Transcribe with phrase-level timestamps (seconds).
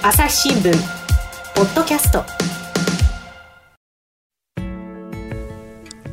[0.00, 0.72] 朝日新聞
[1.56, 2.24] ポッドキャスト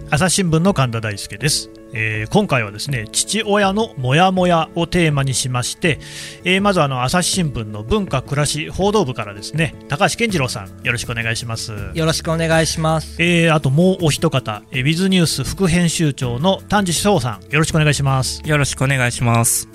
[0.10, 6.00] 朝日新聞の神田大輔です、えー今回はですね父親のモヤモヤをテーマにしまして、
[6.44, 13.22] えーまずあの朝日新聞の文化暮らし報道部からですね高橋健次郎さんよろしくお願いしますよろしくお願いします。
[13.22, 19.75] えーあともうお一方、えー、ウィズニュース副編集長の丹治翔さんよろしくお願いしますよろしくお願いします。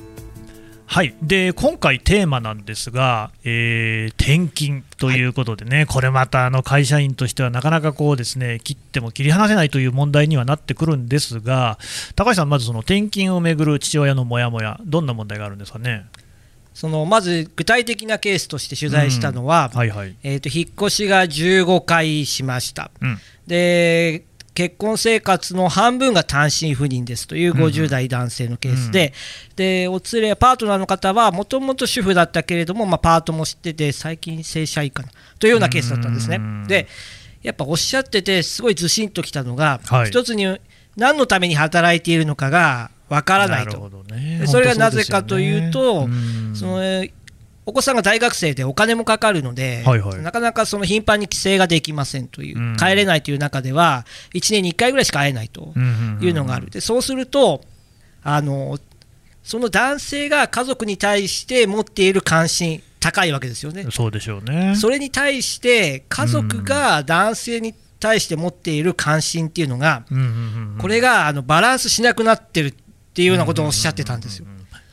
[0.92, 11.78] はい、で今回、テーマなんですが、えー転勤ということでね、これまたあの会社員としてはなかなかこうですね切っても切り離せないという問題にはなってくるんですが、
[12.16, 16.06] 高橋さん、まずその転勤をめぐる父親のモヤモヤ、どんな問題があるんですかね？
[16.74, 22.90] そのまず具体的なケースとして取材したのは、はいはい、えー、と引っ越しが15回しました。
[23.00, 23.18] うん。
[23.46, 29.12] で結婚生活の半分が単身赴任ですという50代男性のケースで、
[29.56, 36.36] でお連れパートナーの方はもともと主婦だったけれども、まあ、パートもしてて最近正社員かなというようなケースだったんですね。
[36.36, 36.66] うん。
[36.66, 36.88] で
[37.42, 40.06] やっぱおっしゃっててすごいずしんときたのが、はい。
[40.08, 40.46] 一つに
[40.96, 43.90] 何のために働いているのかがわからないと。
[44.10, 44.38] ね。
[44.40, 47.12] でそれがなぜかというとうそのえー
[47.66, 57.62] お子さんが大学生でお金もかかるので、はいはいなかなかその頻繁に帰省ができませんという、うん帰れないという中では、1年に1回ぐらいしか会えないとうんうんうんいうのがある、でそうすると
[58.22, 58.78] あの、
[59.42, 63.86] その男性が家族に対して持っている関心、高いわけですよね。
[63.90, 64.74] そうでしょうね。
[64.76, 70.28] それに対して、家族が男性に対して持っている関心っていうのが、うんうんうん
[70.74, 72.72] うんこれがあのバランスしなくなってるっ
[73.12, 74.46] ていうようなことをおっしゃってたんですよ。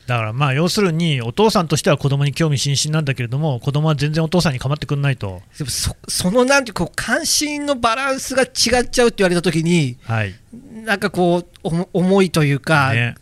[0.08, 10.34] だからまあ要するにお父さんとしては子供に興味津々なんだけれども子供は全然お父さんに構ってくんないと、でもそそのなんてこう関心のバランスが違っちゃうって言われたときに、はい。
[10.84, 13.16] なんかこう、おも重いというか、ね。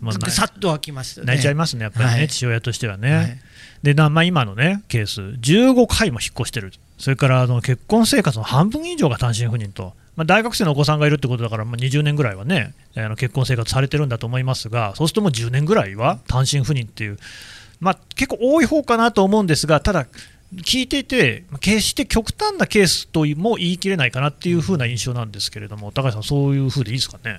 [0.00, 1.26] もうなさっとはきましね。
[1.26, 2.28] 泣いちゃいますね、やっぱりね、はい。
[2.28, 3.14] 父親としてはね。
[3.14, 3.38] はい。
[3.82, 17.18] でなまあ、今の、ね、ケース、15回も引っ越してる、それからあの結婚生活の半分以上が単身赴任と、まあ、大学生のお子さんがいるってことだから、まあ、20年ぐらいはね、あの結婚生活されてるんだと思いますが、そうするともう10年ぐらいは単身赴任っていう、
[17.80, 20.06] まあ、結構多い方かなと思うんですが、ただ、
[20.52, 27.38] 聞いていて、決して極端なケースとも言い切れないかなっていう風な印象なんですけれども、高橋さん、そういう風でいいですかね？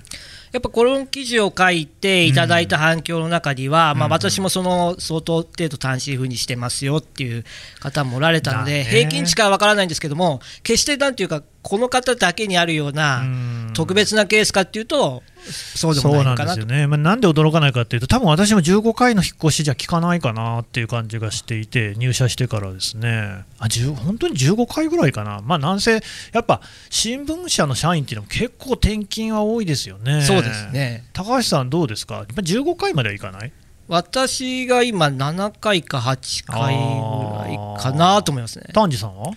[0.52, 7.44] やっぱこの記事を書いていただいた反響の中には、まあ、うん私もその相当程度単身赴任してますよっていう
[7.80, 13.70] 方もおられたので、平均値かは分からないんですけども、決してなんていうか、この方だけにあるようなうん。
[13.74, 16.80] 特別なケースかっていうと、そうでもないのかなとそうなんですよ。
[16.80, 26.00] ね、まあ、なんで驚かないかっていうと、多分私も15回の引っ越しじゃ効かないかなっていう感じがしていて、入社してからですね、あ10本当に15回ぐらいかな、まあ、なんせ、
[26.32, 26.60] やっぱ
[26.90, 30.22] 新聞社の社員っていうのも結構転勤は多いですよね。
[30.22, 31.04] そうですね。
[31.12, 33.52] 高橋さん、どうですか、やっぱ15回まではいかない？
[33.88, 38.66] 私が今7回か8回ぐらいかなと思いますね。
[38.72, 39.32] 丹治さんは？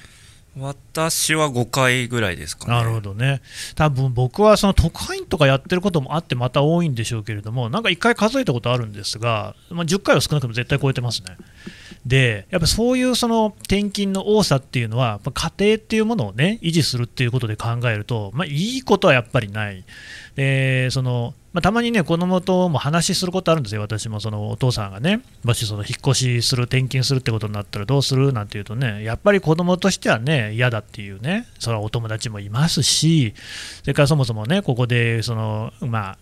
[0.58, 2.74] 私は5回ぐらいですかね。
[2.74, 3.42] なるほどね、
[3.76, 11.38] 多分僕はその特派員とかやってることもあって、また多いんでしょうけれども、なんか1回数えたことあるんですが、まあ、10回は少なくとも絶対超えてますね。
[12.06, 19.84] で、やっぱそういうその転勤の多さっていうのは、家庭っていうものをね、維持するっていうことで考えると、まあ、いいことはやっぱりない。
[20.36, 24.20] でそのまあ、たまにね、子供とも話することあるんですよ、私も。
[24.20, 33.34] そのお父さんがね、もしその引っ越しする、転勤するってことになったらどうするなんて言うとね、やっぱり子供としてはね、嫌だっていうね、それはお友達もいますし、
[33.84, 36.18] それからそもそもね、ここでその、まあ、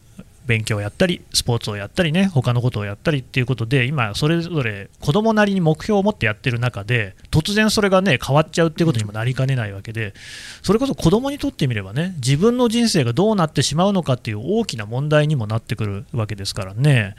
[0.46, 10.14] 勉強をやったり、スポーツをやったりね、他のことをやったりっていうことで、今、それぞれ子供なりに目標を持ってやってる中で、突然それがね、変わっちゃうっていうことにもなりかねないわけで、
[10.62, 17.16] それこそ子供にとってみればね、自分の人生がどうなってしまうのかっていう大きな問題にもなってくるわけですからね。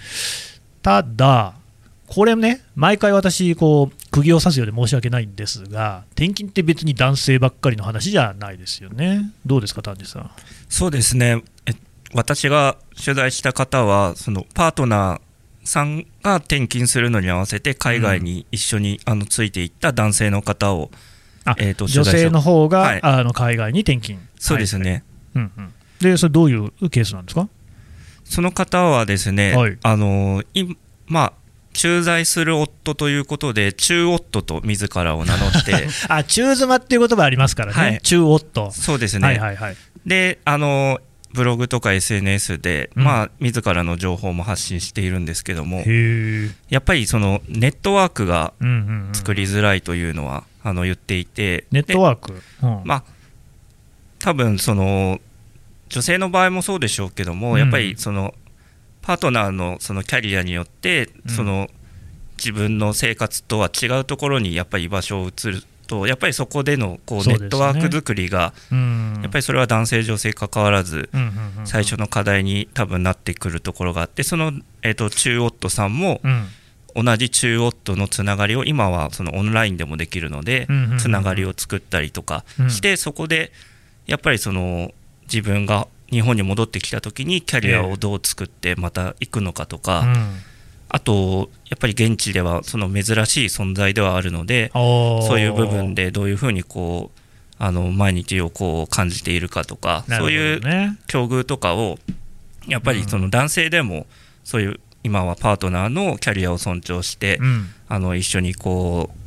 [0.83, 1.55] ただ、
[2.07, 9.33] これね、毎回私、こう、釘を刺すようで申し訳ないんですが、転勤って別に男性ばっかりの話じゃないですよね。
[9.47, 10.31] どうですか、丹治さん？
[10.69, 11.43] そうですね。
[11.65, 11.73] え
[12.15, 15.21] 私が取材した方は、そのパートナー
[15.65, 20.91] さんが転勤するのに合わせて海外に一緒に、あのついていった男性の方を、
[21.45, 23.01] あえーと女性の方が、はい。
[23.03, 24.19] あの海外に転勤。
[24.39, 25.03] そうですね、はい。
[25.35, 25.75] うんうん。
[26.01, 27.49] で、それどういうケースなんですか？
[28.25, 29.77] その方はですね、はい。
[29.83, 30.65] あのい
[31.07, 31.33] まあ、
[31.73, 37.79] 駐在する夫ということで、中夫と自らを名乗って、 あ、中妻っていう言葉ありますからね。
[37.79, 38.01] はい。
[38.03, 38.71] 中夫。
[38.71, 39.77] そうですね、はいはいはい。
[40.07, 41.01] であの
[41.35, 43.05] ブログとか SNS で、うん。
[43.05, 45.83] まあ、自らの情報も発信しているんですけども。
[46.71, 48.55] やっぱりそのネットワークが
[49.13, 52.41] 作りづらいというのは、あの言っていて、ネットワーク？
[52.63, 52.83] うん。
[52.85, 53.05] まあ、
[54.21, 55.21] 多分その
[55.89, 57.59] 女性の場合もそうでしょうけども、うん。
[57.59, 58.33] やっぱりその
[59.03, 61.35] パートナーのそのキャリアによって、うん。
[61.35, 61.69] その
[62.39, 69.21] 自分の生活とは違うところにやっぱり居場所を移るとやっぱりそこでのこうネットワーク作りがうん。
[69.23, 71.09] やっぱりそれは男性女性関わらず
[71.65, 74.53] 最初の課題に多分なってくるところがあってその、
[74.83, 76.47] えー、と中夫さんもうん。
[76.97, 82.71] 同じ中夫のつながりを今はそのオンラインでもできるのでつながりを作ったりとかうん。
[82.71, 83.51] してそこで
[84.07, 84.93] やっぱりその
[85.25, 90.37] 自分が日本に戻ってきた時にキャリアをどう作ってまた行くのかとか、うん
[90.95, 97.21] あとやっぱり現地ではその珍しい存在ではあるのでそういう部分でどういうふうにこう
[97.59, 100.97] あの毎日をこう感じているかとか、なるほどそういうね。
[101.09, 101.99] 境遇とかを
[102.69, 104.07] やっぱりその男性でも
[104.45, 109.19] そういう今はパートナーのキャリアを尊重して、うんあの一緒にこう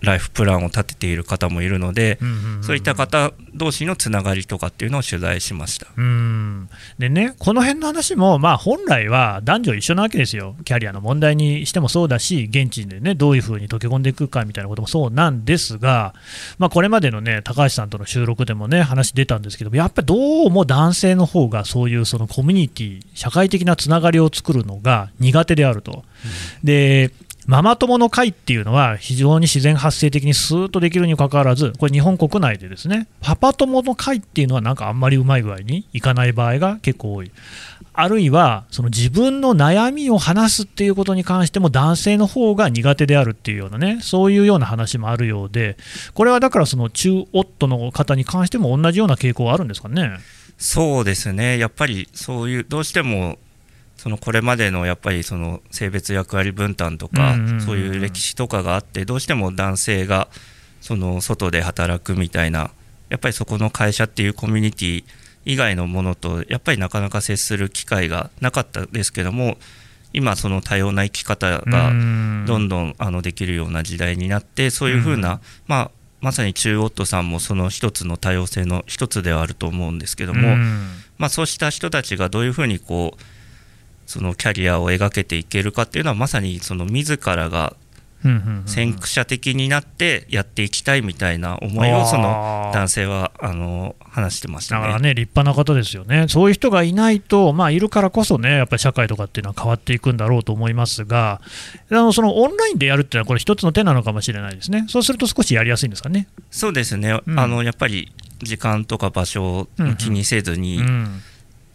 [0.00, 5.86] ライフプランを立てている方もいるので、うんうんうんそういった方同士のつながりとかっていうのを取材しました。
[5.96, 6.68] うん
[6.98, 16.14] でね、この辺の話も、まあ、本来は男女一緒なわけですよ、キャリアの問題にしてもそうだし、現地でね、どういうふうに溶け込んでいくかみたいなこともそうなんですが、
[16.58, 26.04] まあ、これまでのね、高橋さんとの収録でもね、話出たんですけども、やっぱりどうも男性の方がそういうそのコミュニティ、社会的なつながりを作るのが苦手であると。
[26.62, 27.12] で
[27.48, 37.30] ママ友の会っていうのは非常に自然発生的にスーッとできるにもかかわらず、これ日本国内でですね、パパ友の会っていうのはなんかあんまりうまい具合にいかない場合が結構多い。
[37.94, 45.78] あるいは、その自分の悩みを話すっていうことに関しても男性の方が苦手であるっていうようなね、そういうような話もあるようで、
[46.12, 50.18] これはだからその中夫の方に関しても同じような傾向はあるんですかね？
[50.58, 53.38] そうですねやっぱりそういうどうしても
[53.98, 60.28] そのこれまでのやっぱりその性別役割分担とか、そういう歴史とかがあってどうしても男性が
[60.80, 62.70] その外で働くみたいな
[63.10, 65.04] やっぱりそこの会社っていうコミュニティ
[65.44, 69.56] 以外のものとやっぱりなかなか接する機会がなかったですけども
[70.12, 71.90] 今その多様な生き方が
[72.46, 75.90] どんどんあのできるような時代になってそういうふうな、まあ
[76.20, 80.88] まさに中夫さんもその一つの多様性の一つではあると思うんですけども、うん。
[81.16, 83.22] まあ、そうした人たちがどういうふうにこう
[84.08, 87.76] そのキャリアを描けていけるかっていうのはまさにその自らが
[88.24, 94.80] うんうんうん先駆者的になってやっていきたいみたいな思いをその男性はあの話してましたね。
[94.80, 101.40] だからね、立派な方ですよね、そういう人がいないと、まあ、いるからこそね、やっぱり社会とかっていうのは変わっていくんだろうと思いますが、
[101.90, 106.26] あのそのオンラインでやるっていうのは、これ、一つの手なのかもしれないですね、そうすると少しやりやすいんですかね。
[106.50, 107.38] そうですね、うん。
[107.38, 108.10] あのやっぱり
[108.42, 109.68] 時間とか場所を
[109.98, 111.22] 気にせずに、うん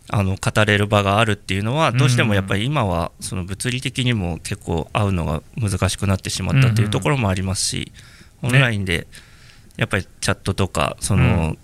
[0.10, 7.92] あの語れる場があるっていうのはどうしてうんもやっぱり今はその物理的にも結構会うのが難しくなってしまったっていうところもありますし、
[8.42, 8.50] うん。
[8.50, 9.08] オンラインで
[9.78, 11.56] やっぱりチャットとかその、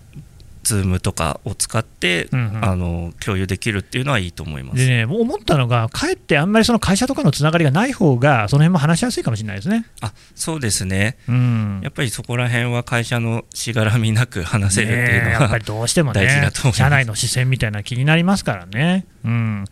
[0.64, 2.66] ズームとかを使って、うんうん。
[2.66, 4.78] あの共有できるっていうのはいいと思います。
[4.78, 9.86] でね、思ったのが、かえってあんまりその会社とかのつながりがない方が、その辺も話しやすいかもしれないですね。
[10.02, 11.18] あそうですね。
[11.28, 11.80] うん。
[11.84, 16.78] やっぱりそこら辺は会社のしがらみなく話せるっていうのは、ねえやっぱりどうしてもね大事だと思います。
[16.78, 19.66] 社内の視線みたいな気になりますからね、うん、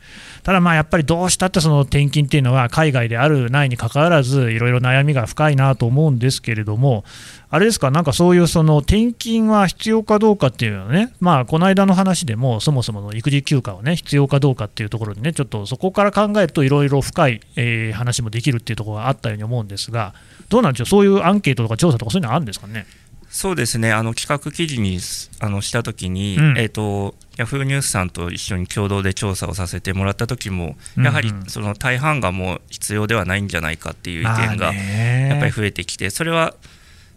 [0.43, 7.05] ただやっぱりどうしたってその転勤っていうのは海外であるないにかかわらずいろいろ悩みが深いなと思うんですけれども
[7.49, 20.13] あれですかなんかそういうその転勤は必要かどうかっていうのはねまあこの間の話でもそもそもの育児休暇をね必要かどうかっていうところにねちょっとそこから考えるといろいろ深い、え話もできるっていうところがあったように思うんですが
[20.49, 20.85] どうなんでしょう？
[20.87, 22.85] そういうアンケートとか調査とかそういうのはあるんですかね？
[23.29, 23.91] そうですね。
[23.91, 26.57] あの企画記事にすあのしたときに、うん。
[26.57, 36.55] えー、とヤフーニュースさんと一緒に共同で調査をさせてもらった時も、うんやはりその大半がもう必要ではないんじゃないかっていう意見がややっぱり増えてきて、それは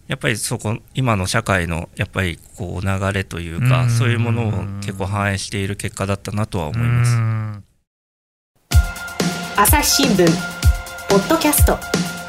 [0.08, 3.90] やっぱりそこ今の社会のやっぱりこう流れというか、うん。
[3.90, 7.12] そういうものを結構反映している結果だったなとは思います。
[7.12, 7.70] す。
[9.56, 10.26] 朝日新聞
[11.08, 12.19] ポッドキャスト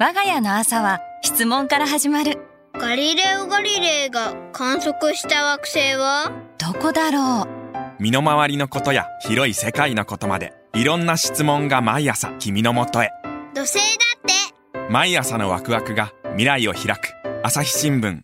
[0.00, 2.38] 我が家の朝は質問から始まる。
[2.72, 6.32] ガリレオ・ガリレイが観測した惑星は？
[6.58, 8.02] どこだろう？
[8.02, 13.10] 身の回りのことや広い世界のことまでいろんな質問が毎朝君のもとへ。
[13.54, 13.80] 土星だ
[14.18, 14.92] って。
[14.92, 17.14] 毎朝のワクワクが未来を開く。
[17.44, 18.22] 朝日新聞。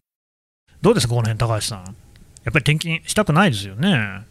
[0.82, 1.84] どうですか、この辺高橋さん。
[1.84, 1.94] やっ
[2.52, 4.26] ぱり転勤したくないですよね。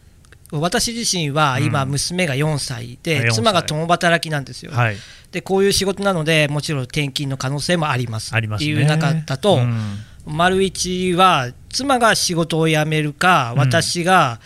[0.52, 1.90] 私自身は今、うん。
[1.90, 3.34] 娘が4歳あ4で、歳。
[3.34, 4.96] 妻が共働きなんですよ、はい。
[5.30, 8.34] でこういう仕事なので、もちろん転勤の可能性もあります。
[8.34, 9.98] っていう中だと、うん。
[10.26, 13.58] 丸一は妻が仕事を辞めるか、うん。
[13.60, 14.40] 私が、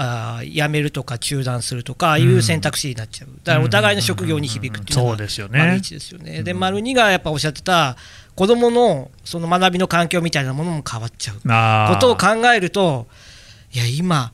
[0.00, 5.58] あー辞めるとか中断するとかいう選択肢になっちゃう、だからお互いの職業に響くっていうのがそうですよね。
[5.58, 6.44] 丸一ですよね。
[6.44, 7.96] で、丸二がやっぱおっしゃってた、
[8.36, 11.94] 子どものその学びの環境みたいなものも変わっちゃう。
[11.94, 13.08] ことを考えると、
[13.72, 14.30] いや、今、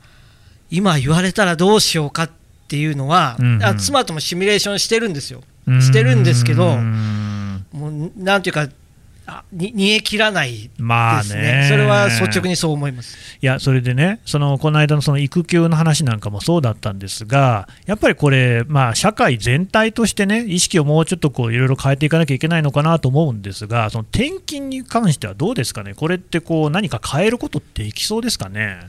[0.75, 2.29] 今言われたらどうしようかっ
[2.65, 3.63] っていうのは、うんうん。
[3.63, 8.67] あ妻ともシミュレーションしてるんですよ、うんしてるんですけど、うんもうなんていうか、
[9.27, 11.67] あに煮え切らないですね、まあね。
[11.69, 13.37] それは率直にそう思います。
[13.39, 28.79] いやそれでね、そのこの間のその育休の話なんかもそうだったんですが、やっぱりこれ、まあ、社会全体としてね、意識をもうちょっとこういろいろ変えていかなきゃいけないのかなと思うんですが、その転勤に関してはどうですかね、これってこう何か変えることっていきそうですかね？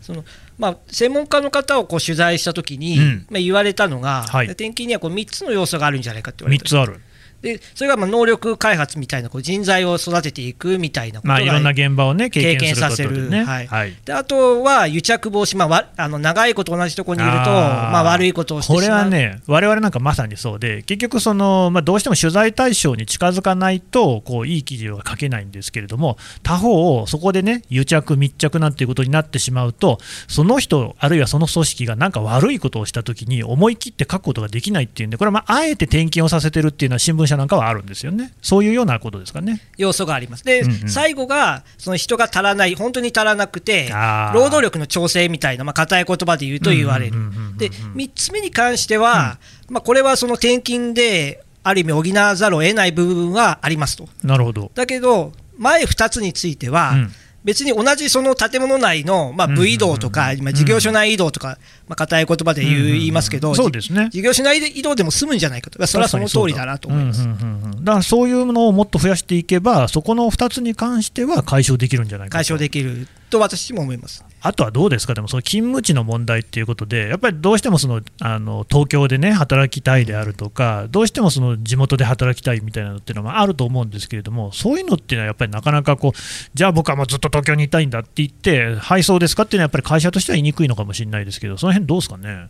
[0.00, 0.24] その
[0.58, 3.26] まあ、専門家の方をこう取材したときに、うん。
[3.30, 4.46] まあ、言われたのが、はい。
[4.46, 7.00] 転勤にはこう3つの要素があるんじゃないかって言われ3たつある、
[7.46, 13.30] でそれがまあ能力開発みたいなこう人材を育てていくみたいなことが、まあ、いろんな現場をね、経経験させる。
[13.30, 13.44] ね。
[13.44, 13.66] はい。
[13.66, 13.94] はい。
[14.04, 18.80] であとは癒着防止、まあ、わあの長いこと同じところにいるとまあ、悪いことをしてしまう。
[18.80, 29.98] これはね、我々なんかまさにそうで、結局その、まあ、どうしても取材対象に近づかないとこう、いい記事は書けないんですけれども、他方、そこでね、癒着、密着なんていうことになってしまうと、
[30.28, 39.60] その人、あるいはその組織がなんか悪いことをしたときに、思い切って書くことができないっていうんで、これはまああえて転勤をさせてるっていうのは、新聞社なんかはあるんですよね、そういうようなことですかね。
[39.76, 40.44] 要素があります。
[40.44, 43.88] で、うんうん最後がその人が足らない、本当に足らなくて、
[44.34, 47.56] 労働力の調整みたいな、まあ、硬い言葉で言うと言われるうんうんうんうんうん。
[47.58, 49.38] で、3つ目に関しては、
[49.68, 54.08] まあ、これはその転勤で、ある意味補わざるを得ない部分はありますと。
[54.22, 54.70] なるほど。
[54.74, 57.12] だけど、前2つについては、うん
[57.46, 64.08] 別に同じその建物内の、まあ、部移動とか、今事業所内移動とか、まあ、硬い言葉で言いますけど、そうですね。
[64.10, 67.24] 事業所内移動でも済むんじゃないかと、まあそれはその通りだなと思います。
[67.24, 67.92] だ。
[67.92, 72.38] からそういうのをもっと増やしていけば、そこの2つに関しては解消できるんじゃないかと。
[72.38, 74.24] 解消できると私も思います。
[74.46, 86.18] あとはどうですか、でもその勤務地の問題っていうことで、やっぱりどうしてもそのあの東京でね、働きたいであるとか、どうしてもその地元で働きたいみたいなのっていうのはあると思うんですけれども、そういうのっていうのはやっぱりなかなかこう、
[86.54, 92.48] じゃあ僕はもうずっと東京にいたいんだって言って、はい、そうですかっていうのは、やっぱり会社としては言いにくいのかもしれないですけど、その辺どうですかね？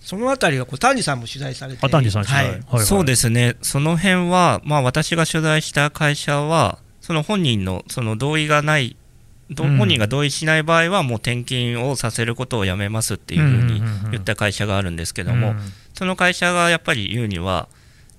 [0.00, 2.44] そのあたりはこう丹治さんも取材されてあ丹治さん取材。
[2.46, 2.54] はい。
[2.54, 2.86] はいはい。
[2.86, 8.96] そうですね、その辺は、まあ、私が取材した会社は、その本人のその同意がない、
[9.56, 15.58] 本人が同意しない場合は、もう転勤をさせることをやめますっていうふうに言った会社があるんですけども、うん。
[15.94, 17.68] その会社がやっぱり言うには、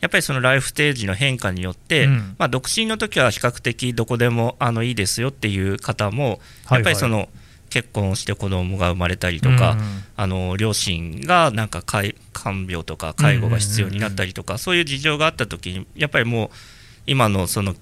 [0.01, 2.35] やっぱりそのライフステージの変化によって、うん。
[2.37, 7.29] まあ、独身の時は比較的どこでもあのいいですよっていう方も、はいやっぱりその
[7.69, 16.49] 結婚をして子供が生まれたりとか、うんあの両親がなんか介看病とか介護が必要になったりとか、そういう事情があった時にやっぱりもう
[17.07, 17.75] 今のその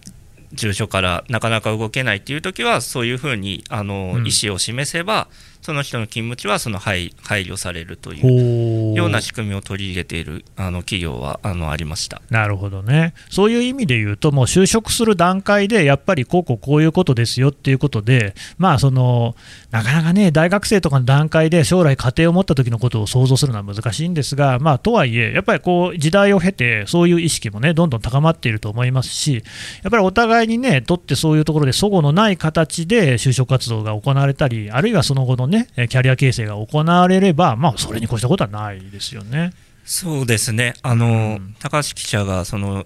[0.53, 4.27] 住所からなかなか動けないっていう時はそういうふうにあの、うん。
[4.27, 5.27] 意思を示せば
[5.61, 12.21] その人の勤務地はその配配慮されるというような仕組みを取り入れているあの企業はあのありました。
[12.29, 19.35] なるほどね、そういう意味で言うと、もう就職する段階で、やっぱりこうこうこういうことですよっていうことで、まあその、
[19.71, 29.43] なかなかね、大学生とかの段階で将来、家庭を持った時のことを想像するのは難しいんですが、まあ、とはいえ、やっぱりこう時代を経て、そういう意識もね、どんどん高まっていると思いますし、
[29.83, 39.51] やっぱりお互いにね、とってそういうところで、齟齬のない形で就職活動が行われたり、あるいはその後のね、キャリア形成が行われれば、まあ、それに越したことはないですよね。
[39.85, 40.75] そうですね。
[40.83, 41.09] あの、う
[41.41, 41.55] ん。
[41.59, 42.85] 高橋記者がその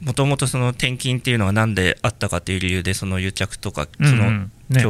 [0.00, 4.18] もともとその転勤っていうのは何であったかという理由でその癒着とかそのうん。
[4.18, 4.82] うんね。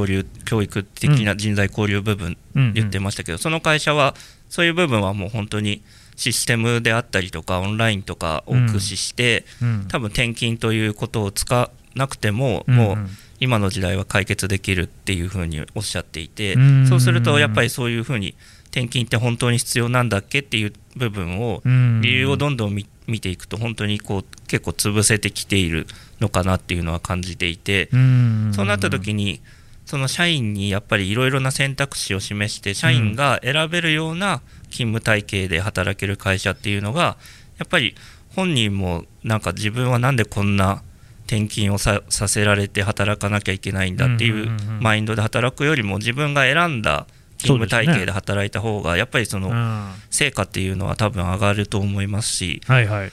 [0.45, 2.73] 教育的な人材交流部分うんうん。
[2.75, 4.15] 言ってましたけど、その会社は
[4.49, 5.83] そういう部分はもう本当に
[6.17, 9.87] システムであったりとかオンラインとかを駆使して、うん。
[9.89, 12.85] 多分転勤ということを使わなくても、うんうん。
[12.85, 12.99] もう
[13.45, 16.87] 今の時代は解決できるっていうふうにおっしゃっていて、うん。
[16.87, 18.35] そうするとやっぱりそういうふうに
[18.71, 22.01] 転勤って本当に必要なんだっけっていう部分をうん。
[22.03, 25.87] 理由をどんどん見見ていくと本当にこう結構潰せてきている
[26.21, 28.53] のかなっていうのは感じていて、うん。
[28.55, 29.43] そうなった時に
[29.85, 37.19] その社員にやっぱりいろいろな選択肢を示して社員が選べるような勤務体系で働ける会社っていうのが
[37.59, 37.95] やっぱり
[38.35, 40.83] 本人もなんか自分はなんでこんな
[41.27, 44.51] 転勤をささせられて働かなきゃいけないんだっていう
[44.81, 47.07] マインドで働くよりも自分が選んだ
[47.39, 49.91] 勤務体系で働いた方がやっぱりそのうん。
[50.11, 52.61] 成果っていうのは多分上がると思いますし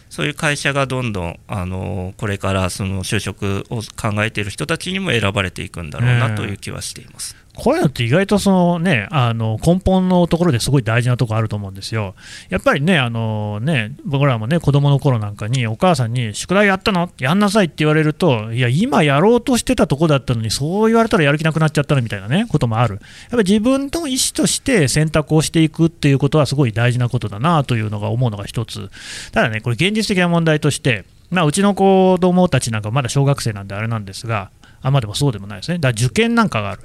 [0.09, 7.35] そういう会社がどんどんあのこれからその就職を考えている人たちにも選ばれていくんだろうなという気はしています。
[7.55, 12.15] こういうのって意外とその、ね、あの根本のところですごい大事なところあると思うんですよ。
[12.49, 17.09] やっぱりね、あのね僕らもね子供の頃なんかにお母さんに宿題やったの？
[17.19, 22.95] やんなさいって言われると、いや、今やろうとしてたとこだったのに、そう言われたらやる気なくなっちゃったのみたいなねこともある。
[22.95, 28.89] やっぱり自分の意思として選択をしていくっていうことはすごい大事なことだなというのが思うのが一つ。
[29.33, 35.79] ただね、これ現実的な問題として、まあ、うちの子供たちなんかまだ小学生なんであれなんですが、あまあでもそうでもないですね。
[35.79, 36.81] だから受験なんかがある。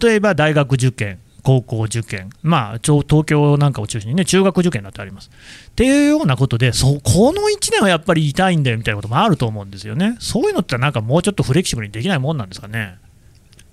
[0.00, 5.30] 例えば大学受験、高校受験、まあ、東京なんかを中心にね、中学受験だってあります。
[5.68, 10.16] っていうようなことで、そこの1年はやっぱり痛いんだよみたいなこともあると思うんですよね。
[10.18, 12.96] そういうのってなんかもうちょっとフレキシブルにできないもんなんですかね。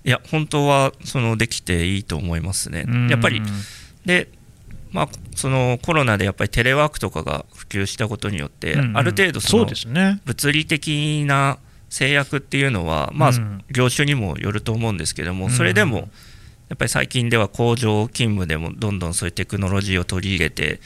[0.04, 2.86] いや、本当はそのできていいと思いますね。
[3.10, 3.42] やっぱり
[4.04, 4.28] で
[4.92, 9.66] まあ、そのコロナでやっぱりテレワークとかが普及したことによって、ある程度その
[10.24, 11.58] 物理的な
[11.94, 13.30] 制約っていうのは、まあ、
[13.70, 16.08] 業種にもよると思うんですけども、それでも
[16.68, 20.80] やっぱり最近では工場勤務でもどんどんそういうテクノロジーを取り入れて、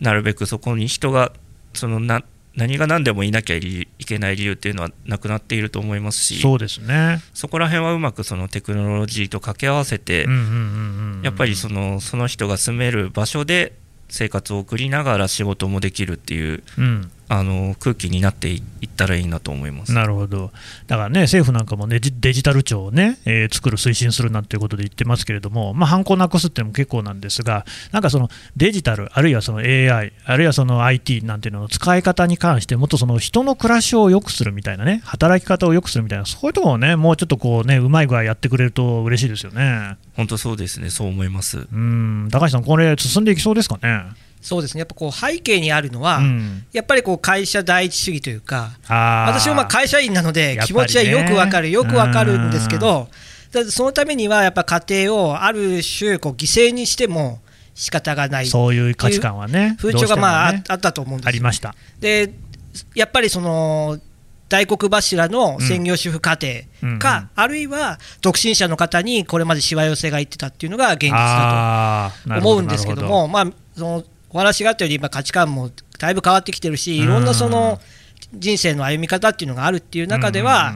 [0.00, 1.32] なるべくそこに人が
[1.74, 2.22] そのな
[2.54, 7.20] 何が何でもいなきゃいけない理由っていうのはなくなっていると思いますしそうですね。
[7.34, 10.28] そこら辺はうまくそのテクノロジーと掛け合わせて
[11.22, 13.72] やっぱりそのその人が住める場所で
[14.08, 20.52] 生活を送りながら仕事もできるっていう、うん、あの空気になっていったらいいなと思いますなるほど、
[20.86, 39.96] だからね、政府なんかも、ね、デジタル庁をね、えー、作る、推進するなんていうことで言ってますけれども、まあ、犯行なくすっていうのも結構なんですが、なんかそのデジタル、あるいはその AI、あるいはその IT なんていうのの使い方に関して、もっとその人の暮らしを良くするみたいなね、働き方を良くするみたいな、そういうところをね、もうちょっとこうね、うまい具合やってくれると嬉しいですよね。
[40.14, 41.66] 本当そうですね、そう思います。
[41.72, 44.25] うん高橋さん、これ、進んでいきそうですかね？
[44.46, 44.78] そうですね。
[44.78, 53.08] やっぱこう背景にあるのは、うん、やっぱりこう会社第一主義というか、私もまあ会社員なので、気持ちはよくわかる、よくわかるんですけど、
[53.68, 57.40] そのためにはやっぱ家庭をある種こう犠牲にしても
[57.74, 61.74] 仕方がないそういう価値観はね、風潮がまあ、ね、あったと思うんですありました。
[61.98, 62.32] で
[62.94, 63.98] やっぱりその
[64.48, 66.38] 大黒柱の専業主婦家
[66.80, 67.30] 庭か、うんうん。
[67.34, 77.80] あるいは独身者の方にこれまでしわ寄せが言ってたっていうのが現実だと思うんですけども、まあ、そのお話があったように今価値観もだいぶ変わってきてるしいろんなその
[78.34, 80.74] 人生の歩み方っていうのがあるっていう中では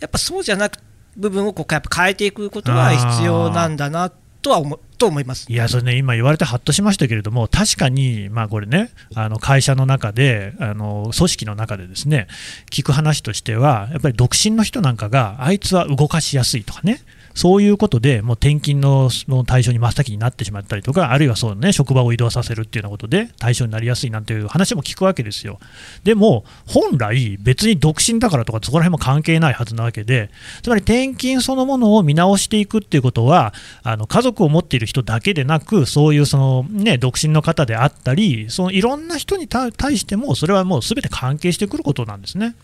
[0.00, 0.78] やっぱそうじゃなく
[1.16, 5.50] 部分をこうやっぱ変えていくことは必要なんだなとは思と思います。
[5.50, 12.26] いやそれね、今言われてはっとしましたけれども、確かに、まあ、これね、あの会社の中であの、組織の中でですね、
[12.70, 17.00] 聞く話としては、やっぱり独身の人なんかが、あいつは動かしやすいとかね、
[17.34, 25.58] そういうことでもう転勤のの対象に真っ先になってしまったりとか、あるいはそう、ね、職場を移動させるっていうようなことで対象になりやすいなんていう話も聞くわけですよ。
[26.04, 30.30] でも、本来、別に独身だからとか、そこら辺も関係ないはずなわけで、
[30.62, 42.54] つまり転勤そのものを見直していくっていうことは、あの家族を持っている人だけでなく、そういうその、ね、独身の方であったり、そのいろんな人に対しても、それはもうすべて関係してくることなんですね。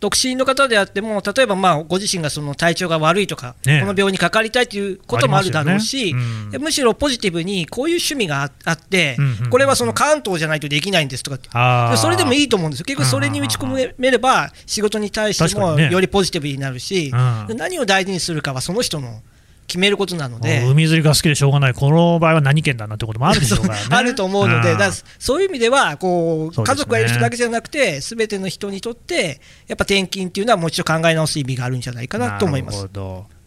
[0.00, 6.20] 独身の方であっても、例えばまあご自身がその体調が悪いとか、ね、この病にかかりたいということもあるだろうし、ね。
[6.54, 19.22] うん、むしろポジティブにこういう趣味があって、うんうん、これはその関東じゃないとできないんですとかそれでもいいと思うんですよ、結局それに打ち込めれば、仕事に対してもよりポジティブになるし、ね、何を大事にするかはその人の。
[19.66, 20.64] 決めることなので。
[20.64, 32.88] 海釣りが好きでしょうがない、この場合は何県だなってこともあるでしょうから、 ね、あると思うので、だそういう意味ではこう、家族がいる人だけじゃなくて、すべての人にとって、やっぱ転勤っていうのは、もう一度考え直す意味があるんじゃないかなと思います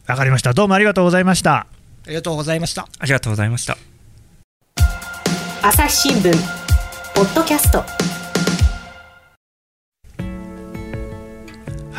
[0.10, 1.54] わかりました、どうもありがとうございました。
[1.54, 1.68] あ
[2.08, 2.88] りがとうございました。
[2.98, 3.78] ありがとうございました。
[5.62, 6.34] 朝日新聞
[7.14, 7.84] ポッドキャスト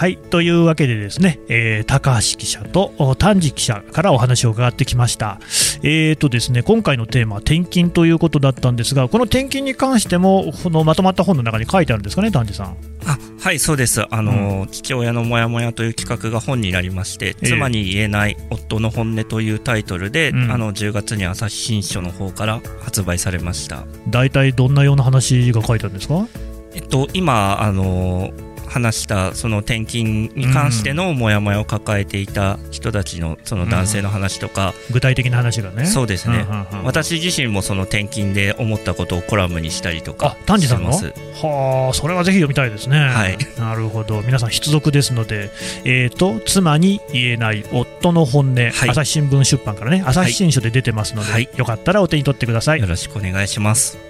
[0.00, 5.38] はいというわけでですね、えー、高橋記者と丹治記者からお話を伺ってきました。
[5.82, 12.76] えーとですね、今回のテーマは転勤ということだったんですが、この転勤に関してもこのまとまった本の中に書いてあるんですかね、丹治さん。
[13.04, 14.06] あはいそうです。
[14.10, 23.84] あの、うん、父親のモヤモヤという企画が本になりまして、妻に言えない夫の本音というタイトルで、うん、あの10月に朝日新書の方から発売されました。
[24.08, 26.26] 大体どんなような話が書いてあるんですか？
[26.72, 28.30] えっと今あの
[28.70, 35.86] 話したその転勤に関してのモヤモヤを抱えていた人たちのその男性の話とか、うん、具体的な話がね。
[35.86, 36.46] そうですね、
[36.84, 40.90] 私自身もその転勤で思ったことをコラムにしたりとか丹治さんの？
[40.90, 42.98] はあそれはぜひ読みたいですね。
[42.98, 43.36] はい。
[43.58, 44.22] なるほど。
[44.22, 45.50] 皆さん必読ですので
[45.84, 50.02] えっ、ー、と妻に言えない夫の本音、はい、朝日新聞出版からね。
[50.06, 52.80] 朝日新書で出てますので、はい、よかったらお手に取ってください。
[52.80, 54.09] よろしくお願いします